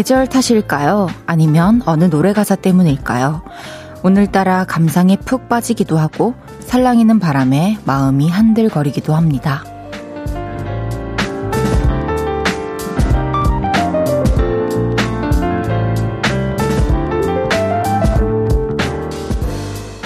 계절 0.00 0.26
탓일까요? 0.26 1.08
아니면 1.26 1.82
어느 1.84 2.04
노래 2.08 2.32
가사 2.32 2.56
때문일까요? 2.56 3.42
오늘따라 4.02 4.64
감상에 4.64 5.18
푹 5.18 5.50
빠지기도 5.50 5.98
하고 5.98 6.32
살랑이는 6.60 7.18
바람에 7.18 7.76
마음이 7.84 8.30
한들거리기도 8.30 9.14
합니다. 9.14 9.62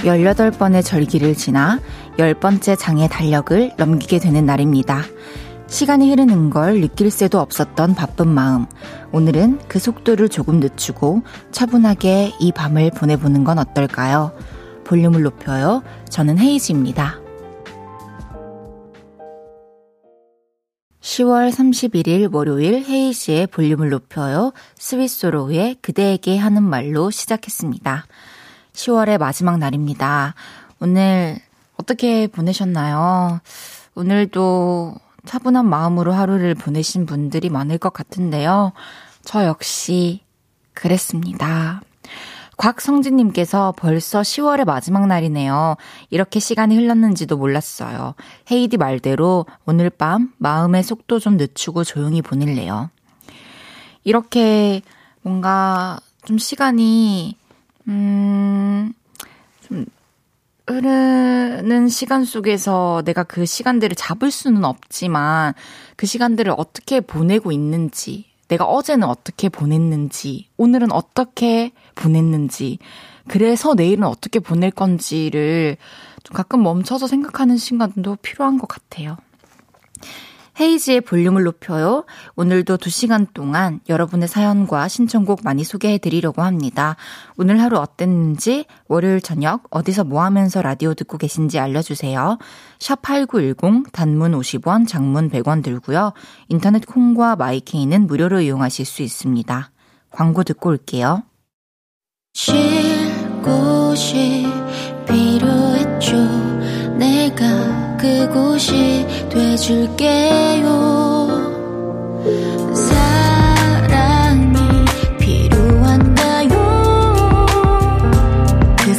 열여덟 0.05 0.51
번의 0.51 0.83
절기를 0.83 1.37
지나 1.37 1.79
열 2.19 2.35
번째 2.35 2.75
장의 2.75 3.09
달력을 3.09 3.71
넘기게 3.77 4.19
되는 4.19 4.45
날입니다. 4.45 5.03
시간이 5.75 6.09
흐르는 6.09 6.51
걸 6.51 6.81
느낄 6.81 7.11
새도 7.11 7.41
없었던 7.41 7.97
바쁜 7.97 8.29
마음. 8.29 8.67
오늘은 9.11 9.59
그 9.67 9.81
속도를 9.81 10.29
조금 10.29 10.61
늦추고 10.61 11.23
차분하게 11.51 12.35
이 12.39 12.53
밤을 12.53 12.93
보내보는 12.93 13.43
건 13.43 13.59
어떨까요? 13.59 14.39
볼륨을 14.85 15.25
높여요. 15.25 15.83
저는 16.09 16.39
헤이즈입니다. 16.39 17.19
10월 21.01 21.51
31일 21.51 22.33
월요일 22.33 22.85
헤이즈의 22.89 23.49
볼륨을 23.49 23.91
높여요. 23.91 24.53
스위스로우의 24.77 25.79
그대에게 25.83 26.39
하는 26.39 26.63
말로 26.63 27.11
시작했습니다. 27.11 28.07
10월의 28.75 29.19
마지막 29.19 29.59
날입니다. 29.59 30.37
오늘 30.79 31.41
어떻게 31.77 32.29
보내셨나요? 32.29 33.41
오늘도 33.97 35.04
차분한 35.25 35.69
마음으로 35.69 36.13
하루를 36.13 36.55
보내신 36.55 37.07
분들이 37.07 37.49
많을 37.49 37.79
것 37.79 37.93
같은데요. 37.93 38.73
저 39.23 39.45
역시 39.45 40.21
그랬습니다. 40.75 41.81
곽성진님께서 42.57 43.75
벌써 43.77 44.21
10월의 44.21 44.65
마지막 44.65 45.07
날이네요. 45.07 45.77
이렇게 46.11 46.41
시간이 46.41 46.77
흘렀는지도 46.77 47.37
몰랐어요. 47.37 48.15
헤이디 48.51 48.77
말대로 48.77 49.47
오늘 49.67 49.91
밤 49.91 50.33
마음의 50.39 50.83
속도 50.83 51.19
좀 51.19 51.37
늦추고 51.37 51.85
조용히 51.85 52.23
보낼래요. 52.23 52.91
이렇게 54.05 54.83
뭔가 55.23 55.99
좀 56.25 56.39
시간이, 56.39 57.37
음, 57.89 58.93
좀 58.95 59.04
흐르는 60.67 61.89
시간 61.89 62.25
속에서 62.25 63.03
내가 63.05 63.23
그 63.23 63.45
시간들을 63.45 63.95
잡을 63.97 64.31
수는 64.31 64.65
없지만 64.65 65.53
그 65.97 66.07
시간들을 66.07 66.55
어떻게 66.57 67.01
보내고 67.01 67.53
있는지, 67.53 68.27
내가 68.49 68.65
어제는 68.65 69.07
어떻게 69.07 69.49
보냈는지, 69.49 70.49
오늘은 70.57 70.93
어떻게 70.93 71.73
보냈는지, 71.95 72.79
그래서 73.29 73.75
내일은 73.75 74.05
어떻게 74.05 74.39
보낼 74.39 74.71
건지를 74.71 75.77
좀 76.23 76.35
가끔 76.35 76.63
멈춰서 76.63 77.07
생각하는 77.07 77.57
시간도 77.57 78.17
필요한 78.23 78.59
것 78.59 78.67
같아요. 78.67 79.17
헤이지의 80.61 81.01
볼륨을 81.03 81.43
높여요. 81.43 82.05
오늘도 82.37 82.77
2시간 82.77 83.27
동안 83.35 83.81
여러분의 83.89 84.29
사연과 84.29 84.89
신청곡 84.89 85.41
많이 85.43 85.65
소개해 85.65 85.99
드리려고 85.99 86.43
합니다. 86.43 86.97
오늘 87.37 87.61
하루 87.61 87.79
어땠는지, 87.79 88.67
월요일 88.89 89.21
저녁 89.21 89.65
어디서 89.71 90.05
뭐 90.05 90.23
하면서 90.23 90.63
라디오 90.63 90.95
듣고 90.95 91.19
계신지 91.19 91.59
알려주세요. 91.59 92.39
샵8910 92.79 93.93
단문 93.93 94.33
50원, 94.33 94.87
장문 94.87 95.31
100원 95.31 95.63
들고요. 95.63 96.13
인터넷 96.49 96.87
콩과 96.87 97.37
마이케이는 97.37 98.07
무료로 98.07 98.41
이용하실 98.41 98.85
수 98.85 99.03
있습니다. 99.03 99.71
광고 100.11 100.45
듣고 100.45 100.71
올게요. 100.71 101.25
쉴 102.33 102.55
곳이 103.43 104.47
필요했죠. 105.07 106.17
내가 106.97 107.84
그곳이 108.05 109.07
돼줄게요. 109.31 110.67
사랑이 112.75 114.59
그 118.77 118.95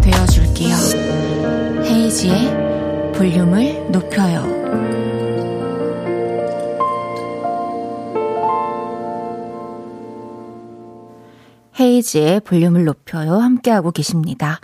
되어줄게요. 0.00 0.74
볼륨을 3.12 3.90
높여요. 3.92 4.56
헤이지의 11.78 12.40
볼륨을 12.40 12.84
높여요. 12.84 13.34
함께하고 13.34 13.90
계십니다. 13.90 14.60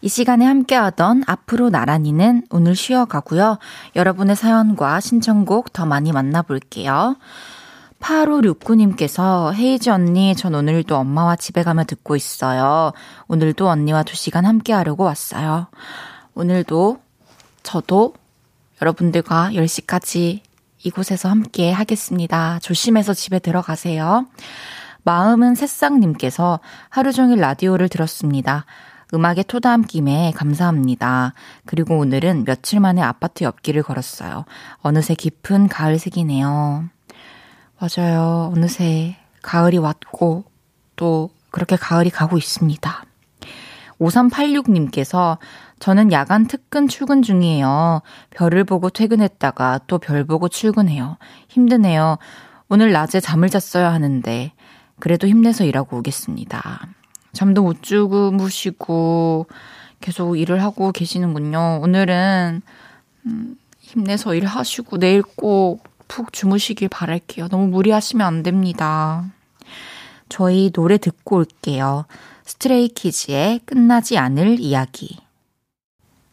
이 0.00 0.08
시간에 0.08 0.44
함께하던 0.44 1.24
앞으로 1.26 1.70
나란히는 1.70 2.44
오늘 2.50 2.76
쉬어가고요. 2.76 3.58
여러분의 3.96 4.36
사연과 4.36 5.00
신청곡 5.00 5.72
더 5.72 5.86
많이 5.86 6.12
만나볼게요. 6.12 7.16
8569님께서 8.00 9.52
헤이즈 9.54 9.90
언니, 9.90 10.36
전 10.36 10.54
오늘도 10.54 10.96
엄마와 10.96 11.34
집에 11.34 11.64
가며 11.64 11.82
듣고 11.84 12.14
있어요. 12.14 12.92
오늘도 13.26 13.68
언니와 13.68 14.04
2시간 14.04 14.44
함께 14.44 14.72
하려고 14.72 15.02
왔어요. 15.02 15.66
오늘도 16.34 17.00
저도 17.64 18.14
여러분들과 18.80 19.50
10시까지 19.52 20.40
이곳에서 20.84 21.28
함께 21.28 21.72
하겠습니다. 21.72 22.60
조심해서 22.62 23.14
집에 23.14 23.40
들어가세요. 23.40 24.26
마음은 25.02 25.56
새싹님께서 25.56 26.60
하루 26.88 27.12
종일 27.12 27.40
라디오를 27.40 27.88
들었습니다. 27.88 28.64
음악의 29.14 29.44
토담 29.48 29.82
김에 29.82 30.32
감사합니다. 30.36 31.32
그리고 31.66 31.98
오늘은 31.98 32.44
며칠 32.44 32.80
만에 32.80 33.00
아파트 33.02 33.44
옆길을 33.44 33.82
걸었어요. 33.82 34.44
어느새 34.78 35.14
깊은 35.14 35.68
가을색이네요. 35.68 36.88
맞아요. 37.80 38.52
어느새 38.54 39.16
가을이 39.42 39.78
왔고 39.78 40.44
또 40.96 41.30
그렇게 41.50 41.76
가을이 41.76 42.10
가고 42.10 42.36
있습니다. 42.36 43.04
5386님께서 44.00 45.38
저는 45.78 46.12
야간 46.12 46.46
특근 46.46 46.88
출근 46.88 47.22
중이에요. 47.22 48.02
별을 48.30 48.64
보고 48.64 48.90
퇴근했다가 48.90 49.80
또 49.86 49.98
별 49.98 50.24
보고 50.24 50.48
출근해요. 50.48 51.16
힘드네요. 51.48 52.18
오늘 52.68 52.92
낮에 52.92 53.20
잠을 53.20 53.48
잤어야 53.48 53.92
하는데 53.92 54.52
그래도 55.00 55.26
힘내서 55.26 55.64
일하고 55.64 55.98
오겠습니다. 55.98 56.97
잠도 57.38 57.62
못 57.62 57.82
주무시고 57.82 59.46
계속 60.00 60.36
일을 60.36 60.62
하고 60.62 60.92
계시는군요. 60.92 61.80
오늘은 61.82 62.62
음, 63.26 63.56
힘내서 63.80 64.34
일하시고 64.34 64.98
내일 64.98 65.22
꼭 65.22 65.88
푹 66.08 66.32
주무시길 66.32 66.88
바랄게요. 66.88 67.48
너무 67.48 67.68
무리하시면 67.68 68.26
안 68.26 68.42
됩니다. 68.42 69.24
저희 70.28 70.70
노래 70.70 70.98
듣고 70.98 71.36
올게요. 71.36 72.06
스트레이키즈의 72.44 73.60
끝나지 73.64 74.18
않을 74.18 74.58
이야기. 74.58 75.18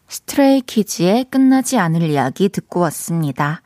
스트레이키즈의 0.08 1.26
끝나지 1.30 1.78
않을 1.78 2.02
이야기 2.10 2.48
듣고 2.48 2.80
왔습니다. 2.80 3.62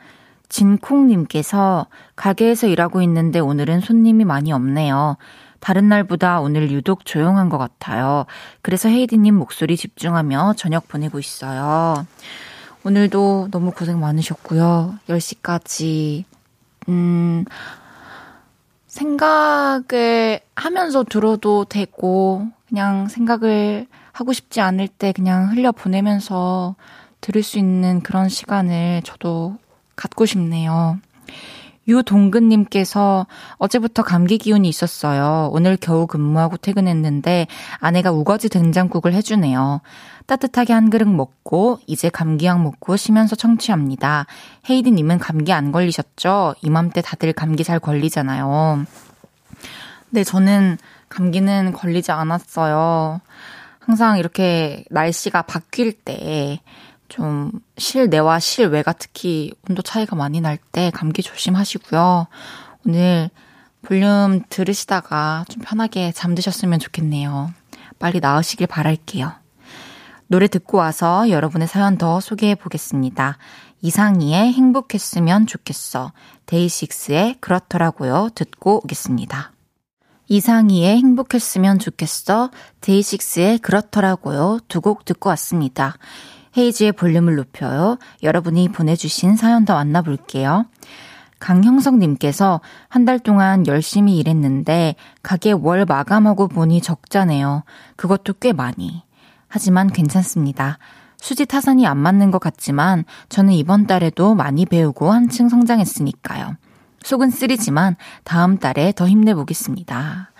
진콩님께서 0.49 1.87
가게에서 2.17 2.67
일하고 2.67 3.03
있는데 3.03 3.39
오늘은 3.39 3.81
손님이 3.81 4.25
많이 4.25 4.53
없네요. 4.53 5.17
다른 5.61 5.89
날보다 5.89 6.41
오늘 6.41 6.71
유독 6.71 7.05
조용한 7.05 7.49
것 7.49 7.59
같아요. 7.59 8.27
그래서 8.63 8.89
헤이디님 8.89 9.35
목소리 9.35 9.77
집중하며 9.77 10.55
저녁 10.57 10.89
보내고 10.89 11.19
있어요. 11.19 12.07
오늘도 12.85 13.49
너무 13.51 13.71
고생 13.73 14.01
많으셨고요. 14.01 14.99
10시까지, 15.09 16.25
음, 16.89 17.45
생각을 18.87 20.41
하면서 20.57 21.05
들어도 21.05 21.65
되고, 21.67 22.49
그냥 22.69 23.09
생각을 23.09 23.87
하고 24.13 24.33
싶지 24.33 24.61
않을 24.61 24.89
때 24.89 25.13
그냥 25.13 25.53
흘려보내면서 25.53 26.75
들을 27.21 27.43
수 27.43 27.59
있는 27.59 28.01
그런 28.01 28.29
시간을 28.29 29.03
저도 29.05 29.59
갖고 29.95 30.25
싶네요. 30.25 30.99
유동근님께서 31.91 33.27
어제부터 33.59 34.03
감기 34.03 34.39
기운이 34.39 34.69
있었어요. 34.69 35.51
오늘 35.53 35.77
겨우 35.77 36.07
근무하고 36.07 36.57
퇴근했는데 36.57 37.47
아내가 37.79 38.13
우거지 38.13 38.49
된장국을 38.49 39.13
해주네요. 39.13 39.81
따뜻하게 40.27 40.73
한 40.73 40.91
그릇 40.91 41.09
먹고 41.09 41.81
이제 41.87 42.09
감기약 42.09 42.63
먹고 42.63 42.97
쉬면서 42.97 43.35
청취합니다. 43.35 44.27
헤이디님은 44.69 45.19
감기 45.19 45.53
안 45.53 45.73
걸리셨죠? 45.73 46.55
이맘때 46.63 47.03
다들 47.03 47.33
감기 47.33 47.65
잘 47.65 47.81
걸리잖아요. 47.81 48.87
네, 50.11 50.25
저는 50.25 50.79
감기는 51.09 51.73
걸리지 51.73 52.13
않았어요. 52.13 53.21
항상 53.81 54.19
이렇게 54.19 54.85
날씨가 54.91 55.43
바뀔 55.43 55.93
때 55.93 56.61
좀 57.11 57.51
실내와 57.77 58.39
실외가 58.39 58.93
특히 58.95 59.53
온도 59.69 59.83
차이가 59.83 60.17
많이 60.17 60.41
날 60.41 60.57
때 60.73 60.91
감기 60.95 61.23
조심하시고요. 61.23 62.27
오늘 62.87 63.29
볼륨 63.83 64.43
들으시다가 64.49 65.45
좀 65.51 65.63
편하게 65.63 66.13
잠드셨으면 66.13 66.79
좋겠네요. 66.79 67.53
빨리 67.99 68.21
나으시길 68.21 68.67
바랄게요. 68.69 69.33
노래 70.29 70.47
듣고 70.47 70.79
와서 70.79 71.29
여러분의 71.29 71.67
사연 71.69 71.99
더 71.99 72.21
소개해 72.21 72.55
보겠습니다. 72.55 73.37
이상희의 73.83 74.53
행복했으면 74.53 75.47
좋겠어. 75.47 76.13
데이식스의 76.47 77.37
그렇더라고요. 77.41 78.29
듣고 78.35 78.81
오겠습니다. 78.85 79.53
이상희의 80.29 80.97
행복했으면 80.99 81.79
좋겠어. 81.81 82.51
데이식스의 82.81 83.59
그렇더라고요. 83.59 84.61
두 84.69 84.81
곡 84.81 85.05
듣고 85.05 85.29
왔습니다. 85.31 85.97
헤이지의 86.57 86.93
볼륨을 86.93 87.37
높여요. 87.37 87.99
여러분이 88.23 88.71
보내주신 88.71 89.37
사연 89.37 89.65
더 89.65 89.75
만나볼게요. 89.75 90.67
강형석님께서 91.39 92.61
한 92.89 93.05
달 93.05 93.19
동안 93.19 93.67
열심히 93.67 94.19
일했는데 94.19 94.95
가게 95.23 95.53
월 95.53 95.85
마감하고 95.87 96.49
보니 96.49 96.83
적자네요. 96.83 97.65
그것도 97.97 98.35
꽤 98.41 98.53
많이. 98.53 99.03
하지만 99.49 99.89
괜찮습니다. 99.91 100.79
수지 101.19 101.47
타산이 101.47 101.87
안 101.87 101.99
맞는 101.99 102.31
것 102.31 102.39
같지만 102.39 103.05
저는 103.29 103.53
이번 103.55 103.87
달에도 103.87 104.35
많이 104.35 104.67
배우고 104.67 105.11
한층 105.13 105.49
성장했으니까요. 105.49 106.57
속은 107.03 107.31
쓰리지만 107.31 107.97
다음 108.25 108.59
달에 108.59 108.93
더 108.95 109.09
힘내보겠습니다. 109.09 110.31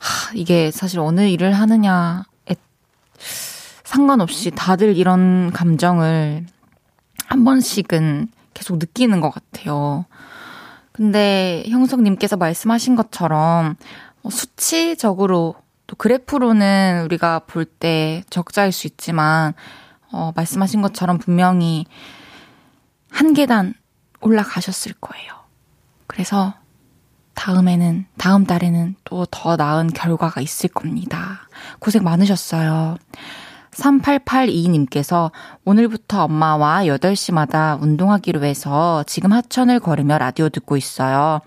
하, 0.00 0.34
이게 0.34 0.70
사실 0.70 0.98
어느 0.98 1.20
일을 1.28 1.52
하느냐에 1.52 2.22
상관없이 3.92 4.50
다들 4.50 4.96
이런 4.96 5.50
감정을 5.52 6.46
한 7.26 7.44
번씩은 7.44 8.28
계속 8.54 8.78
느끼는 8.78 9.20
것 9.20 9.28
같아요. 9.30 10.06
근데 10.92 11.62
형석님께서 11.68 12.38
말씀하신 12.38 12.96
것처럼 12.96 13.76
뭐 14.22 14.32
수치적으로 14.32 15.56
또 15.86 15.96
그래프로는 15.96 17.02
우리가 17.04 17.40
볼 17.40 17.66
때 17.66 18.24
적자일 18.30 18.72
수 18.72 18.86
있지만 18.86 19.52
어, 20.10 20.32
말씀하신 20.36 20.80
것처럼 20.80 21.18
분명히 21.18 21.84
한 23.10 23.34
계단 23.34 23.74
올라가셨을 24.22 24.94
거예요. 25.02 25.32
그래서 26.06 26.54
다음에는, 27.34 28.06
다음 28.16 28.46
달에는 28.46 28.94
또 29.04 29.26
더 29.30 29.56
나은 29.56 29.88
결과가 29.88 30.40
있을 30.40 30.70
겁니다. 30.70 31.40
고생 31.78 32.04
많으셨어요. 32.04 32.96
3882님께서 33.72 35.30
오늘부터 35.64 36.24
엄마와 36.24 36.84
8시마다 36.84 37.80
운동하기로 37.80 38.44
해서 38.44 39.02
지금 39.06 39.32
하천을 39.32 39.80
걸으며 39.80 40.18
라디오 40.18 40.48
듣고 40.48 40.76
있어요. 40.76 41.40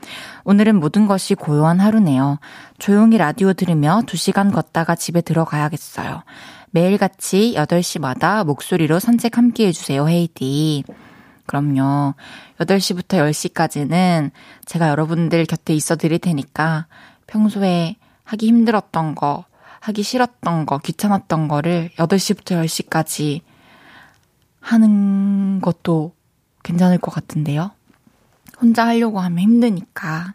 오늘은 0.43 0.79
모든 0.79 1.07
것이 1.07 1.35
고요한 1.35 1.79
하루네요. 1.79 2.39
조용히 2.79 3.17
라디오 3.17 3.53
들으며 3.53 4.01
2시간 4.05 4.53
걷다가 4.53 4.95
집에 4.95 5.21
들어가야겠어요. 5.21 6.23
매일같이 6.71 7.53
8시마다 7.55 8.45
목소리로 8.45 8.99
산책 8.99 9.37
함께 9.37 9.67
해주세요, 9.67 10.09
헤이디. 10.09 10.83
그럼요. 11.45 12.15
8시부터 12.59 13.19
10시까지는 13.19 14.31
제가 14.65 14.89
여러분들 14.89 15.45
곁에 15.45 15.73
있어 15.75 15.95
드릴 15.95 16.19
테니까 16.19 16.87
평소에 17.27 17.95
하기 18.23 18.47
힘들었던 18.47 19.13
거, 19.15 19.45
하기 19.85 20.01
싫었던 20.01 20.65
거, 20.65 20.79
귀찮았던 20.79 21.47
거를 21.47 21.91
8시부터 21.97 22.65
10시까지 22.65 23.41
하는 24.59 25.61
것도 25.61 26.15
괜찮을 26.63 26.97
것 26.97 27.11
같은데요. 27.11 27.69
혼자 28.59 28.87
하려고 28.87 29.19
하면 29.19 29.37
힘드니까. 29.37 30.33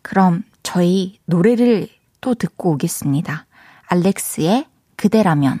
그럼 0.00 0.44
저희 0.62 1.18
노래를 1.26 1.88
또 2.22 2.34
듣고 2.34 2.72
오겠습니다. 2.72 3.44
알렉스의 3.88 4.66
그대라면. 4.96 5.60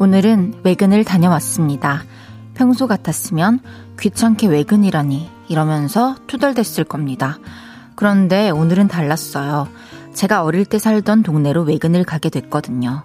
오늘은 0.00 0.62
외근을 0.64 1.04
다녀왔습니다. 1.04 2.04
평소 2.54 2.86
같았으면 2.86 3.60
귀찮게 4.00 4.46
외근이라니 4.46 5.28
이러면서 5.48 6.16
투덜댔을 6.26 6.84
겁니다. 6.84 7.38
그런데 7.96 8.48
오늘은 8.48 8.88
달랐어요. 8.88 9.68
제가 10.14 10.42
어릴 10.42 10.64
때 10.64 10.78
살던 10.78 11.22
동네로 11.22 11.64
외근을 11.64 12.04
가게 12.04 12.30
됐거든요. 12.30 13.02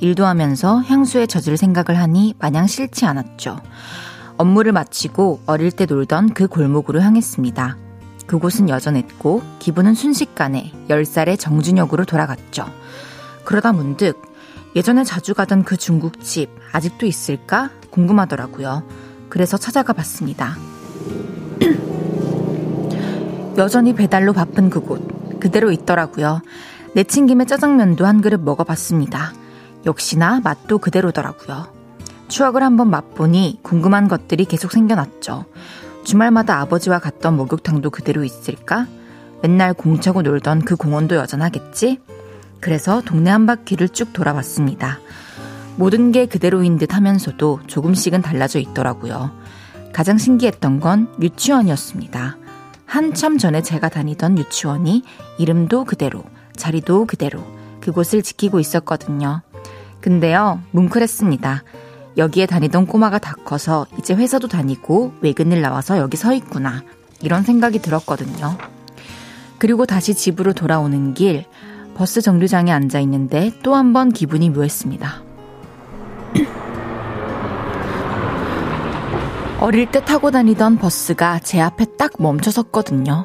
일도 0.00 0.26
하면서 0.26 0.82
향수에 0.82 1.24
젖을 1.24 1.56
생각을 1.56 1.98
하니 1.98 2.34
마냥 2.38 2.66
싫지 2.66 3.06
않았죠. 3.06 3.58
업무를 4.36 4.72
마치고 4.72 5.40
어릴 5.46 5.72
때 5.72 5.86
놀던 5.86 6.34
그 6.34 6.48
골목으로 6.48 7.00
향했습니다. 7.00 7.78
그곳은 8.26 8.68
여전했고 8.68 9.42
기분은 9.58 9.94
순식간에 9.94 10.70
10살의 10.90 11.38
정준혁으로 11.38 12.04
돌아갔죠. 12.04 12.66
그러다 13.46 13.72
문득 13.72 14.25
예전에 14.76 15.02
자주 15.04 15.32
가던 15.32 15.64
그 15.64 15.78
중국집 15.78 16.50
아직도 16.70 17.06
있을까 17.06 17.70
궁금하더라고요. 17.90 18.86
그래서 19.30 19.56
찾아가 19.56 19.94
봤습니다. 19.94 20.54
여전히 23.56 23.94
배달로 23.94 24.34
바쁜 24.34 24.68
그곳 24.68 25.40
그대로 25.40 25.70
있더라고요. 25.70 26.42
내친 26.92 27.26
김에 27.26 27.46
짜장면도 27.46 28.06
한 28.06 28.20
그릇 28.20 28.38
먹어봤습니다. 28.42 29.32
역시나 29.86 30.40
맛도 30.44 30.76
그대로더라고요. 30.76 31.72
추억을 32.28 32.62
한번 32.62 32.90
맛보니 32.90 33.60
궁금한 33.62 34.08
것들이 34.08 34.44
계속 34.44 34.72
생겨났죠. 34.72 35.46
주말마다 36.04 36.60
아버지와 36.60 36.98
갔던 36.98 37.34
목욕탕도 37.38 37.88
그대로 37.88 38.24
있을까? 38.24 38.86
맨날 39.42 39.72
공 39.72 40.00
차고 40.00 40.20
놀던 40.20 40.66
그 40.66 40.76
공원도 40.76 41.16
여전하겠지? 41.16 42.00
그래서 42.60 43.02
동네 43.02 43.30
한 43.30 43.46
바퀴를 43.46 43.90
쭉 43.90 44.12
돌아봤습니다. 44.12 44.98
모든 45.76 46.10
게 46.10 46.26
그대로인 46.26 46.78
듯 46.78 46.94
하면서도 46.94 47.60
조금씩은 47.66 48.22
달라져 48.22 48.58
있더라고요. 48.58 49.30
가장 49.92 50.18
신기했던 50.18 50.80
건 50.80 51.08
유치원이었습니다. 51.20 52.36
한참 52.86 53.38
전에 53.38 53.62
제가 53.62 53.88
다니던 53.88 54.38
유치원이 54.38 55.02
이름도 55.38 55.84
그대로, 55.84 56.24
자리도 56.54 57.06
그대로 57.06 57.40
그곳을 57.80 58.22
지키고 58.22 58.60
있었거든요. 58.60 59.42
근데요, 60.00 60.60
뭉클했습니다. 60.70 61.62
여기에 62.16 62.46
다니던 62.46 62.86
꼬마가 62.86 63.18
다 63.18 63.34
커서 63.44 63.86
이제 63.98 64.14
회사도 64.14 64.48
다니고 64.48 65.14
외근을 65.20 65.60
나와서 65.60 65.98
여기 65.98 66.16
서 66.16 66.32
있구나. 66.32 66.82
이런 67.20 67.42
생각이 67.42 67.80
들었거든요. 67.80 68.56
그리고 69.58 69.86
다시 69.86 70.14
집으로 70.14 70.52
돌아오는 70.52 71.14
길, 71.14 71.44
버스 71.96 72.20
정류장에 72.20 72.70
앉아 72.72 73.00
있는데 73.00 73.52
또 73.62 73.74
한 73.74 73.92
번 73.92 74.12
기분이 74.12 74.50
묘했습니다. 74.50 75.22
어릴 79.60 79.90
때 79.90 80.04
타고 80.04 80.30
다니던 80.30 80.78
버스가 80.78 81.38
제 81.40 81.60
앞에 81.60 81.86
딱 81.98 82.12
멈춰 82.18 82.50
섰거든요. 82.50 83.24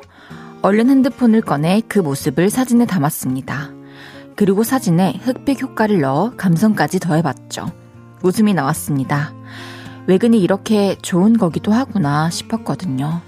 얼른 0.61 0.89
핸드폰을 0.89 1.41
꺼내 1.41 1.81
그 1.87 1.99
모습을 1.99 2.49
사진에 2.49 2.85
담았습니다. 2.85 3.71
그리고 4.35 4.63
사진에 4.63 5.19
흑백 5.23 5.61
효과를 5.61 6.01
넣어 6.01 6.31
감성까지 6.37 6.99
더해봤죠. 6.99 7.71
웃음이 8.23 8.53
나왔습니다. 8.53 9.33
외근이 10.07 10.39
이렇게 10.39 10.95
좋은 11.01 11.37
거기도 11.37 11.73
하구나 11.73 12.29
싶었거든요. 12.29 13.21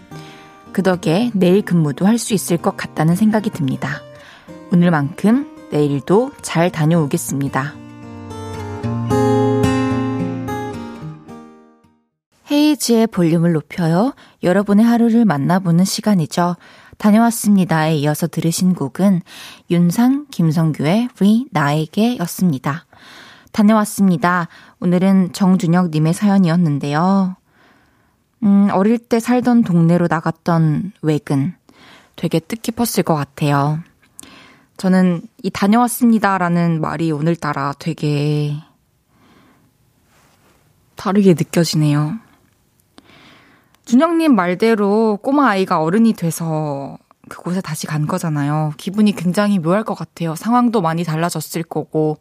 그 0.71 0.81
덕에 0.81 1.31
내일 1.33 1.61
근무도 1.63 2.05
할 2.07 2.17
수 2.17 2.33
있을 2.33 2.57
것 2.57 2.77
같다는 2.77 3.15
생각이 3.15 3.49
듭니다. 3.49 4.01
오늘만큼 4.73 5.69
내일도 5.69 6.31
잘 6.41 6.71
다녀오겠습니다. 6.71 7.75
헤이지의 12.49 13.05
볼륨을 13.07 13.53
높여요. 13.53 14.15
여러분의 14.41 14.83
하루를 14.83 15.25
만나보는 15.25 15.85
시간이죠. 15.85 16.55
다녀왔습니다에 16.97 17.97
이어서 17.97 18.25
들으신 18.25 18.73
곡은 18.73 19.21
윤상, 19.69 20.25
김성규의 20.31 21.09
위 21.21 21.45
나에게 21.51 22.17
였습니다. 22.17 22.87
다녀왔습니다. 23.51 24.47
오늘은 24.79 25.33
정준혁님의 25.33 26.15
사연이었는데요. 26.15 27.35
음, 28.41 28.69
어릴 28.71 28.97
때 28.97 29.19
살던 29.19 29.65
동네로 29.65 30.07
나갔던 30.09 30.93
외근. 31.03 31.53
되게 32.15 32.39
뜻깊었을 32.39 33.03
것 33.03 33.13
같아요. 33.13 33.79
저는 34.77 35.21
이 35.43 35.49
다녀왔습니다라는 35.49 36.81
말이 36.81 37.11
오늘따라 37.11 37.73
되게 37.79 38.55
다르게 40.95 41.33
느껴지네요. 41.33 42.17
준영님 43.85 44.35
말대로 44.35 45.17
꼬마 45.21 45.49
아이가 45.49 45.81
어른이 45.81 46.13
돼서 46.13 46.97
그곳에 47.29 47.61
다시 47.61 47.87
간 47.87 48.05
거잖아요. 48.07 48.73
기분이 48.77 49.13
굉장히 49.15 49.59
묘할 49.59 49.83
것 49.83 49.95
같아요. 49.95 50.35
상황도 50.35 50.81
많이 50.81 51.03
달라졌을 51.03 51.63
거고, 51.63 52.17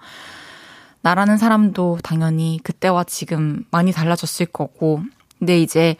나라는 1.03 1.39
사람도 1.39 1.99
당연히 2.03 2.61
그때와 2.63 3.05
지금 3.05 3.65
많이 3.71 3.93
달라졌을 3.93 4.47
거고, 4.47 5.03
근데 5.39 5.61
이제 5.61 5.97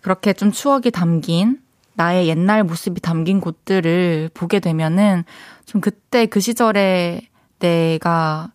그렇게 0.00 0.32
좀 0.32 0.52
추억이 0.52 0.90
담긴 0.90 1.60
나의 1.94 2.28
옛날 2.28 2.64
모습이 2.64 3.00
담긴 3.00 3.40
곳들을 3.40 4.30
보게 4.34 4.60
되면은 4.60 5.24
좀 5.66 5.80
그때 5.80 6.26
그 6.26 6.40
시절에 6.40 7.28
내가 7.58 8.50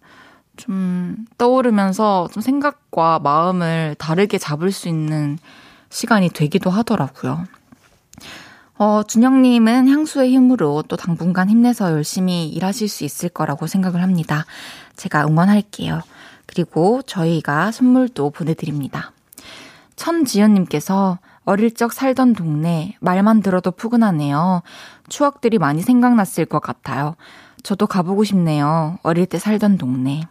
좀 0.58 1.26
떠오르면서 1.38 2.28
좀 2.32 2.42
생각과 2.42 3.20
마음을 3.20 3.96
다르게 3.98 4.38
잡을 4.38 4.72
수 4.72 4.90
있는 4.90 5.38
시간이 5.90 6.30
되기도 6.30 6.70
하더라고요. 6.70 7.46
어, 8.78 9.04
준영님은 9.04 9.90
향수의 9.90 10.32
힘으로 10.32 10.84
또 10.88 10.96
당분간 10.96 11.50
힘내서 11.50 11.92
열심히 11.92 12.48
일하실 12.48 12.88
수 12.88 13.04
있을 13.04 13.30
거라고 13.30 13.68
생각을 13.68 14.02
합니다. 14.02 14.46
제가 14.96 15.26
응원할게요. 15.28 16.02
그리고 16.46 17.02
저희가 17.02 17.72
선물도 17.72 18.32
보내드립니다. 18.32 19.12
천지연님께서 19.98 21.20
어릴 21.50 21.74
적 21.74 21.94
살던 21.94 22.34
동네 22.34 22.96
말만 23.00 23.42
들어도 23.42 23.72
푸근하네요. 23.72 24.62
추억들이 25.10 25.58
많이 25.58 25.82
생각났을 25.82 26.46
것 26.46 26.60
같아요. 26.60 27.16
저도 27.64 27.88
가보고 27.88 28.24
싶네요. 28.24 29.00
어릴 29.02 29.26
때 29.26 29.40
살던 29.40 29.80
동네. 29.80 30.22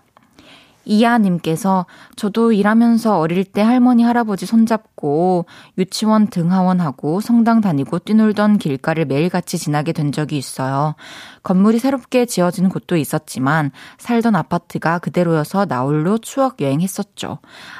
이하님께서 0.84 1.86
저도 2.14 2.52
일하면서 2.52 3.18
어릴 3.18 3.44
때 3.44 3.62
할머니 3.62 4.04
할아버지 4.04 4.46
손잡고 4.46 5.46
유치원 5.76 6.28
등하원하고 6.28 7.20
성당 7.20 7.60
다니고 7.60 7.98
뛰놀던 7.98 8.58
길가를 8.58 9.04
매일같이 9.04 9.58
지나게 9.58 9.92
된 9.92 10.12
적이 10.12 10.38
있어요. 10.38 10.94
건물이 11.42 11.80
새롭게 11.80 12.26
지어진 12.26 12.68
곳도 12.68 12.96
있었지만 12.96 13.72
살던 13.98 14.36
아파트가 14.36 15.00
그대로여서 15.00 15.66
나홀로 15.66 16.18
추억 16.18 16.60
여행했었죠. 16.60 17.38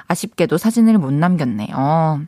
아쉽게도 0.09 0.59
사진을 0.59 0.99
못 0.99 1.12
남겼네요. 1.12 2.26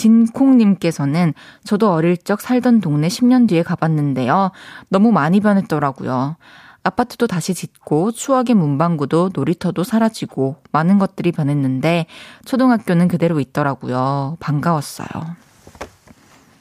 진콩님께서는 0.00 1.34
저도 1.64 1.92
어릴 1.92 2.16
적 2.16 2.40
살던 2.40 2.80
동네 2.80 3.08
10년 3.08 3.46
뒤에 3.46 3.62
가봤는데요. 3.62 4.50
너무 4.88 5.12
많이 5.12 5.40
변했더라고요. 5.40 6.36
아파트도 6.82 7.26
다시 7.26 7.52
짓고 7.52 8.12
추억의 8.12 8.54
문방구도 8.54 9.30
놀이터도 9.34 9.84
사라지고 9.84 10.56
많은 10.72 10.98
것들이 10.98 11.32
변했는데 11.32 12.06
초등학교는 12.46 13.08
그대로 13.08 13.40
있더라고요. 13.40 14.38
반가웠어요. 14.40 15.08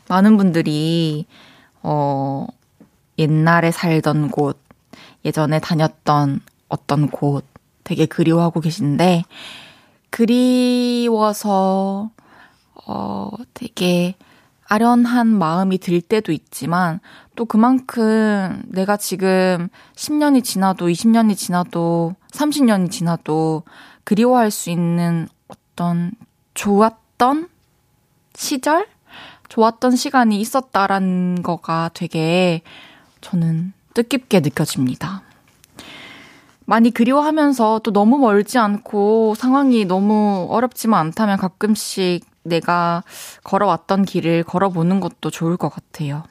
많은 0.09 0.35
분들이 0.35 1.25
어 1.81 2.45
옛날에 3.17 3.71
살던 3.71 4.31
곳, 4.31 4.59
예전에 5.23 5.59
다녔던 5.59 6.41
어떤 6.67 7.09
곳 7.09 7.45
되게 7.85 8.05
그리워하고 8.05 8.59
계신데 8.59 9.23
그리워서 10.09 12.09
어 12.91 13.29
되게 13.53 14.15
아련한 14.65 15.27
마음이 15.27 15.77
들 15.77 16.01
때도 16.01 16.31
있지만 16.31 16.99
또 17.35 17.45
그만큼 17.45 18.63
내가 18.67 18.97
지금 18.97 19.69
10년이 19.95 20.43
지나도 20.43 20.87
20년이 20.87 21.37
지나도 21.37 22.15
30년이 22.31 22.89
지나도 22.89 23.61
그리워할 24.03 24.49
수 24.49 24.71
있는 24.71 25.27
어떤 25.47 26.11
좋았던 26.55 27.47
시절? 28.33 28.87
좋았던 29.49 29.95
시간이 29.95 30.39
있었다라는 30.39 31.43
거가 31.43 31.91
되게 31.93 32.61
저는 33.21 33.73
뜻깊게 33.93 34.39
느껴집니다. 34.39 35.21
많이 36.65 36.91
그리워하면서 36.91 37.81
또 37.83 37.91
너무 37.91 38.19
멀지 38.19 38.59
않고 38.59 39.35
상황이 39.35 39.85
너무 39.85 40.47
어렵지만 40.51 40.99
않다면 41.07 41.37
가끔씩 41.37 42.28
내가 42.49 43.03
걸어왔던 43.43 44.03
길을 44.03 44.43
걸어보는 44.43 44.99
것도 44.99 45.29
좋을 45.29 45.55
것 45.55 45.69
같아요. 45.69 46.23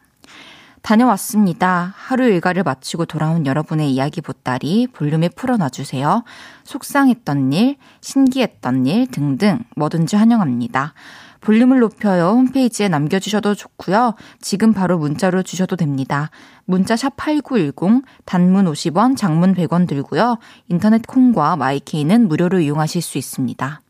다녀왔습니다. 0.83 1.93
하루 1.97 2.25
일과를 2.25 2.63
마치고 2.63 3.07
돌아온 3.07 3.47
여러분의 3.47 3.93
이야기 3.93 4.21
보따리 4.21 4.87
볼륨에 4.87 5.29
풀어놔주세요. 5.29 6.25
속상했던 6.65 7.53
일, 7.53 7.77
신기했던 8.01 8.87
일 8.87 9.07
등등 9.11 9.65
뭐든지 9.77 10.17
환영합니다. 10.17 10.95
볼륨을 11.41 11.81
높여요. 11.81 12.31
홈페이지에 12.31 12.89
남겨주셔도 12.89 13.55
좋고요. 13.55 14.15
지금 14.41 14.73
바로 14.73 14.99
문자로 14.99 15.43
주셔도 15.43 15.77
됩니다. 15.77 16.31
문자 16.65 16.97
샵 16.97 17.17
8910, 17.17 18.03
단문 18.25 18.65
50원, 18.67 19.17
장문 19.17 19.55
100원 19.55 19.87
들고요. 19.87 20.39
인터넷 20.69 21.07
콩과 21.07 21.57
my 21.57 21.77
K는 21.77 22.29
무료로 22.29 22.61
이용하실 22.61 23.03
수 23.03 23.19
있습니다. 23.19 23.81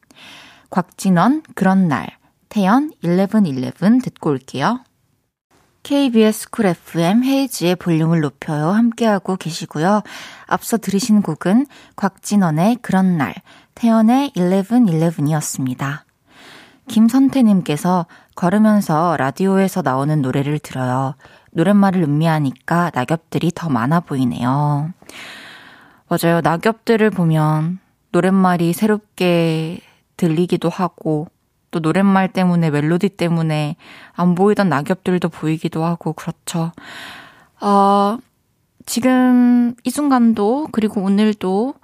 곽진언, 0.70 1.42
그런 1.54 1.88
날, 1.88 2.17
태연, 2.48 2.92
1111 3.02 4.00
듣고 4.02 4.30
올게요. 4.30 4.80
KBS 5.82 6.50
Cool 6.50 6.66
FM 6.66 7.24
헤이즈의 7.24 7.76
볼륨을 7.76 8.20
높여요. 8.20 8.70
함께하고 8.70 9.36
계시고요. 9.36 10.02
앞서 10.46 10.76
들으신 10.76 11.22
곡은 11.22 11.66
곽진원의 11.96 12.78
그런 12.82 13.16
날, 13.16 13.34
태연의 13.74 14.32
1111이었습니다. 14.36 16.00
김선태님께서 16.88 18.06
걸으면서 18.34 19.16
라디오에서 19.18 19.82
나오는 19.82 20.20
노래를 20.20 20.58
들어요. 20.58 21.14
노랫말을 21.52 22.02
음미하니까 22.02 22.90
낙엽들이 22.94 23.52
더 23.54 23.68
많아 23.68 24.00
보이네요. 24.00 24.92
맞아요. 26.08 26.40
낙엽들을 26.42 27.10
보면 27.10 27.78
노랫말이 28.12 28.72
새롭게 28.72 29.80
들리기도 30.16 30.68
하고 30.68 31.28
또 31.70 31.80
노랫말 31.80 32.32
때문에 32.32 32.70
멜로디 32.70 33.10
때문에 33.10 33.76
안 34.12 34.34
보이던 34.34 34.68
낙엽들도 34.68 35.28
보이기도 35.28 35.84
하고 35.84 36.12
그렇죠. 36.12 36.72
어, 37.60 38.18
지금 38.86 39.74
이 39.84 39.90
순간도 39.90 40.68
그리고 40.72 41.02
오늘도 41.02 41.74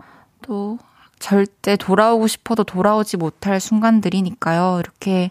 또 0.42 0.78
절대 1.18 1.76
돌아오고 1.76 2.26
싶어도 2.26 2.64
돌아오지 2.64 3.16
못할 3.16 3.60
순간들이니까요. 3.60 4.80
이렇게 4.80 5.30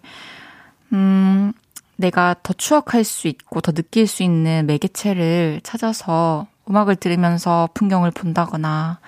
음 0.92 1.54
내가 1.96 2.36
더 2.44 2.54
추억할 2.54 3.04
수 3.04 3.28
있고 3.28 3.62
더 3.62 3.72
느낄 3.72 4.08
수 4.08 4.24
있는 4.24 4.66
매개체를 4.66 5.62
찾아서 5.64 6.48
음악을 6.70 6.96
들으면서 6.96 7.70
풍경을 7.74 8.12
본다거나 8.12 9.00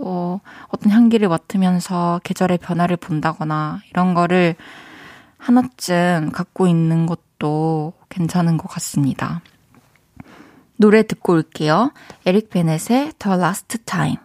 어, 0.00 0.40
어떤 0.68 0.90
향기를 0.90 1.28
맡으면서 1.28 2.20
계절의 2.24 2.58
변화를 2.58 2.96
본다거나 2.96 3.80
이런 3.90 4.14
거를 4.14 4.56
하나쯤 5.38 6.30
갖고 6.32 6.66
있는 6.66 7.06
것도 7.06 7.92
괜찮은 8.08 8.56
것 8.56 8.68
같습니다. 8.68 9.42
노래 10.76 11.02
듣고 11.02 11.34
올게요. 11.34 11.92
에릭 12.24 12.50
베넷의 12.50 13.12
The 13.18 13.38
Last 13.38 13.78
Time. 13.84 14.16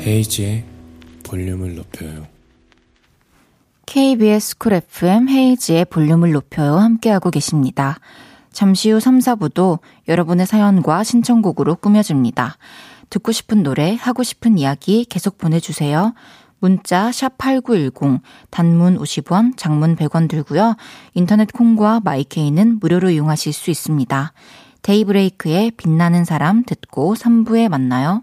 헤이즈의 0.00 0.64
볼륨을 1.24 1.74
높여요. 1.76 2.26
KBS 3.86 4.56
Cool 4.58 4.72
FM 4.74 5.28
헤이즈의 5.28 5.84
볼륨을 5.86 6.32
높여요 6.32 6.76
함께하고 6.76 7.30
계십니다. 7.30 7.98
잠시 8.52 8.90
후 8.90 8.98
3, 8.98 9.18
4부도 9.18 9.80
여러분의 10.08 10.46
사연과 10.46 11.04
신청곡으로 11.04 11.76
꾸며집니다. 11.76 12.56
듣고 13.10 13.32
싶은 13.32 13.62
노래, 13.62 13.94
하고 13.94 14.22
싶은 14.22 14.58
이야기 14.58 15.04
계속 15.04 15.38
보내주세요. 15.38 16.14
문자 16.60 17.10
샵8910 17.10 18.20
단문 18.50 18.98
50원, 18.98 19.56
장문 19.56 19.96
100원 19.96 20.28
들고요. 20.28 20.76
인터넷 21.14 21.52
콩과 21.52 22.00
my 22.04 22.25
K는 22.25 22.78
무료로 22.80 23.10
이용하실 23.10 23.52
수 23.52 23.70
있습니다. 23.70 24.32
데이브레이크의 24.82 25.72
빛나는 25.72 26.24
사람 26.24 26.64
듣고 26.64 27.14
3부에 27.14 27.68
만나요. 27.68 28.22